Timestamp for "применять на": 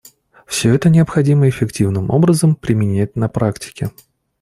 2.55-3.29